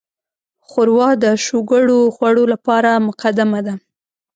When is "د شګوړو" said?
1.23-1.99